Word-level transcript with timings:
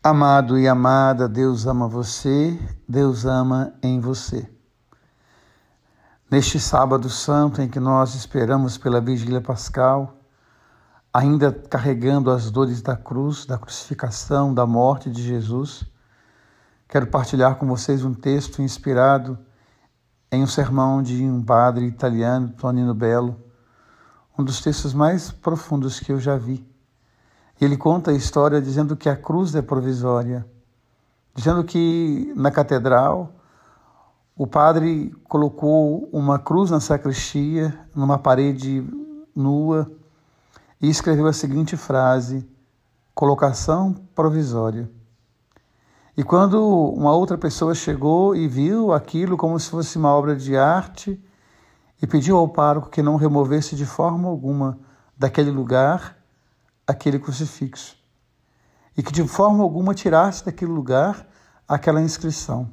Amado 0.00 0.56
e 0.56 0.68
amada, 0.68 1.28
Deus 1.28 1.66
ama 1.66 1.88
você, 1.88 2.56
Deus 2.88 3.24
ama 3.24 3.74
em 3.82 3.98
você. 3.98 4.48
Neste 6.30 6.60
sábado 6.60 7.10
santo 7.10 7.60
em 7.60 7.68
que 7.68 7.80
nós 7.80 8.14
esperamos 8.14 8.78
pela 8.78 9.00
vigília 9.00 9.40
pascal, 9.40 10.16
ainda 11.12 11.50
carregando 11.50 12.30
as 12.30 12.48
dores 12.48 12.80
da 12.80 12.96
cruz, 12.96 13.44
da 13.44 13.58
crucificação, 13.58 14.54
da 14.54 14.64
morte 14.64 15.10
de 15.10 15.20
Jesus, 15.20 15.82
quero 16.88 17.08
partilhar 17.08 17.56
com 17.56 17.66
vocês 17.66 18.04
um 18.04 18.14
texto 18.14 18.62
inspirado 18.62 19.36
em 20.30 20.44
um 20.44 20.46
sermão 20.46 21.02
de 21.02 21.24
um 21.24 21.42
padre 21.42 21.86
italiano, 21.86 22.50
Tonino 22.50 22.94
Bello, 22.94 23.36
um 24.38 24.44
dos 24.44 24.60
textos 24.60 24.94
mais 24.94 25.32
profundos 25.32 25.98
que 25.98 26.12
eu 26.12 26.20
já 26.20 26.36
vi 26.36 26.64
ele 27.64 27.76
conta 27.76 28.10
a 28.10 28.14
história 28.14 28.60
dizendo 28.60 28.96
que 28.96 29.08
a 29.08 29.16
cruz 29.16 29.54
é 29.54 29.62
provisória, 29.62 30.46
dizendo 31.34 31.64
que 31.64 32.32
na 32.36 32.50
catedral 32.50 33.32
o 34.36 34.46
padre 34.46 35.12
colocou 35.28 36.08
uma 36.12 36.38
cruz 36.38 36.70
na 36.70 36.78
sacristia, 36.78 37.76
numa 37.94 38.18
parede 38.18 38.86
nua, 39.34 39.90
e 40.80 40.88
escreveu 40.88 41.26
a 41.26 41.32
seguinte 41.32 41.76
frase: 41.76 42.48
colocação 43.14 43.94
provisória. 44.14 44.88
E 46.16 46.24
quando 46.24 46.60
uma 46.64 47.12
outra 47.12 47.38
pessoa 47.38 47.74
chegou 47.74 48.34
e 48.34 48.48
viu 48.48 48.92
aquilo 48.92 49.36
como 49.36 49.58
se 49.58 49.70
fosse 49.70 49.96
uma 49.96 50.12
obra 50.12 50.34
de 50.34 50.56
arte 50.56 51.20
e 52.02 52.06
pediu 52.06 52.36
ao 52.36 52.48
pároco 52.48 52.90
que 52.90 53.02
não 53.02 53.14
removesse 53.14 53.76
de 53.76 53.86
forma 53.86 54.28
alguma 54.28 54.78
daquele 55.16 55.50
lugar, 55.52 56.17
aquele 56.88 57.18
crucifixo. 57.18 57.98
E 58.96 59.02
que 59.02 59.12
de 59.12 59.28
forma 59.28 59.62
alguma 59.62 59.94
tirasse 59.94 60.44
daquele 60.44 60.72
lugar 60.72 61.28
aquela 61.68 62.00
inscrição, 62.00 62.72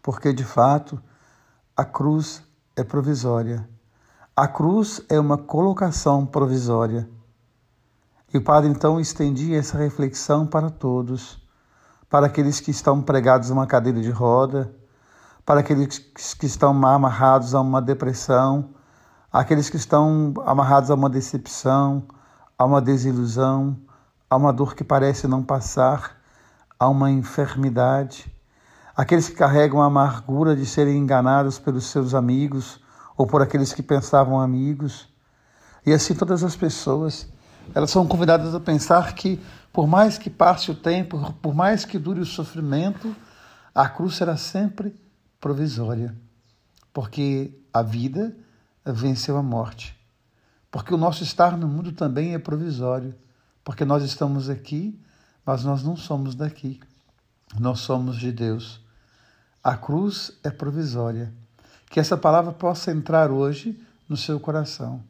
porque 0.00 0.32
de 0.32 0.44
fato 0.44 1.02
a 1.76 1.84
cruz 1.84 2.44
é 2.76 2.84
provisória. 2.84 3.68
A 4.36 4.46
cruz 4.46 5.02
é 5.08 5.18
uma 5.18 5.36
colocação 5.36 6.24
provisória. 6.24 7.08
E 8.32 8.38
o 8.38 8.42
padre 8.42 8.70
então 8.70 9.00
estendia 9.00 9.58
essa 9.58 9.76
reflexão 9.76 10.46
para 10.46 10.70
todos, 10.70 11.42
para 12.08 12.26
aqueles 12.26 12.60
que 12.60 12.70
estão 12.70 13.02
pregados 13.02 13.50
a 13.50 13.54
uma 13.54 13.66
cadeira 13.66 14.00
de 14.00 14.10
roda, 14.10 14.74
para 15.44 15.60
aqueles 15.60 15.98
que 15.98 16.46
estão 16.46 16.70
amarrados 16.86 17.54
a 17.54 17.60
uma 17.60 17.82
depressão, 17.82 18.70
aqueles 19.32 19.68
que 19.68 19.76
estão 19.76 20.32
amarrados 20.46 20.90
a 20.90 20.94
uma 20.94 21.10
decepção, 21.10 22.06
há 22.58 22.64
uma 22.64 22.80
desilusão, 22.80 23.76
há 24.28 24.36
uma 24.36 24.52
dor 24.52 24.74
que 24.74 24.84
parece 24.84 25.26
não 25.26 25.42
passar, 25.42 26.16
há 26.78 26.88
uma 26.88 27.10
enfermidade. 27.10 28.32
Aqueles 28.96 29.28
que 29.28 29.34
carregam 29.34 29.82
a 29.82 29.86
amargura 29.86 30.54
de 30.54 30.64
serem 30.64 30.96
enganados 30.96 31.58
pelos 31.58 31.86
seus 31.86 32.14
amigos 32.14 32.80
ou 33.16 33.26
por 33.26 33.42
aqueles 33.42 33.72
que 33.72 33.82
pensavam 33.82 34.40
amigos. 34.40 35.08
E 35.84 35.92
assim 35.92 36.14
todas 36.14 36.44
as 36.44 36.56
pessoas, 36.56 37.28
elas 37.74 37.90
são 37.90 38.06
convidadas 38.06 38.54
a 38.54 38.60
pensar 38.60 39.14
que 39.14 39.42
por 39.72 39.88
mais 39.88 40.16
que 40.16 40.30
passe 40.30 40.70
o 40.70 40.74
tempo, 40.74 41.32
por 41.42 41.52
mais 41.52 41.84
que 41.84 41.98
dure 41.98 42.20
o 42.20 42.24
sofrimento, 42.24 43.14
a 43.74 43.88
cruz 43.88 44.14
será 44.14 44.36
sempre 44.36 44.94
provisória, 45.40 46.14
porque 46.92 47.60
a 47.72 47.82
vida 47.82 48.36
venceu 48.86 49.36
a 49.36 49.42
morte. 49.42 49.98
Porque 50.74 50.92
o 50.92 50.98
nosso 50.98 51.22
estar 51.22 51.56
no 51.56 51.68
mundo 51.68 51.92
também 51.92 52.34
é 52.34 52.38
provisório. 52.38 53.14
Porque 53.62 53.84
nós 53.84 54.02
estamos 54.02 54.50
aqui, 54.50 55.00
mas 55.46 55.62
nós 55.62 55.84
não 55.84 55.96
somos 55.96 56.34
daqui. 56.34 56.80
Nós 57.60 57.78
somos 57.78 58.16
de 58.16 58.32
Deus. 58.32 58.80
A 59.62 59.76
cruz 59.76 60.32
é 60.42 60.50
provisória. 60.50 61.32
Que 61.88 62.00
essa 62.00 62.16
palavra 62.16 62.50
possa 62.50 62.90
entrar 62.90 63.30
hoje 63.30 63.80
no 64.08 64.16
seu 64.16 64.40
coração. 64.40 65.00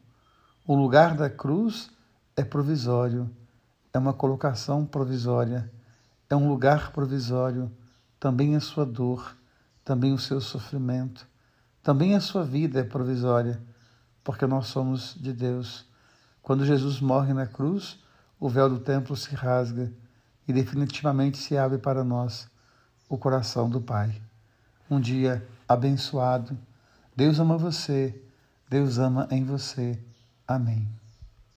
O 0.67 0.75
lugar 0.75 1.15
da 1.17 1.31
cruz 1.31 1.89
é 2.37 2.43
provisório, 2.43 3.27
é 3.91 3.97
uma 3.97 4.13
colocação 4.13 4.85
provisória, 4.85 5.71
é 6.29 6.35
um 6.35 6.47
lugar 6.47 6.91
provisório, 6.91 7.71
também 8.19 8.55
a 8.55 8.59
sua 8.59 8.85
dor, 8.85 9.35
também 9.83 10.13
o 10.13 10.19
seu 10.19 10.39
sofrimento, 10.39 11.25
também 11.81 12.13
a 12.13 12.19
sua 12.19 12.43
vida 12.43 12.79
é 12.79 12.83
provisória 12.83 13.59
porque 14.25 14.47
nós 14.47 14.67
somos 14.67 15.15
de 15.15 15.31
Deus. 15.31 15.85
Quando 16.41 16.65
Jesus 16.65 16.99
morre 16.99 17.31
na 17.31 17.45
cruz, 17.45 17.99
o 18.39 18.49
véu 18.49 18.67
do 18.67 18.79
templo 18.79 19.15
se 19.15 19.33
rasga 19.35 19.93
e 20.47 20.51
definitivamente 20.51 21.37
se 21.37 21.55
abre 21.55 21.77
para 21.77 22.03
nós 22.03 22.49
o 23.07 23.17
coração 23.17 23.69
do 23.69 23.79
Pai. 23.79 24.19
Um 24.89 24.99
dia 24.99 25.47
abençoado. 25.69 26.57
Deus 27.15 27.39
ama 27.39 27.55
você, 27.55 28.19
Deus 28.67 28.97
ama 28.97 29.27
em 29.29 29.45
você. 29.45 29.97
Amém. 30.47 31.04